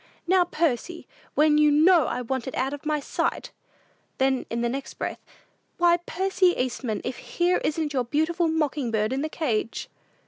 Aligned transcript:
"Now, 0.25 0.45
Percy! 0.45 1.07
When 1.35 1.59
you 1.59 1.69
know 1.69 2.07
I 2.07 2.23
want 2.23 2.47
it 2.47 2.55
out 2.55 2.73
of 2.73 2.87
my 2.87 2.99
sight!" 2.99 3.51
Then, 4.17 4.47
in 4.49 4.61
the 4.61 4.67
next 4.67 4.95
breath, 4.95 5.23
"Why, 5.77 5.97
Percy 6.07 6.55
Eastman, 6.57 7.01
if 7.03 7.17
here 7.17 7.57
isn't 7.59 7.93
your 7.93 8.05
beautiful 8.05 8.47
mocking 8.47 8.89
bird 8.89 9.13
in 9.13 9.21
the 9.21 9.29
cage!" 9.29 9.89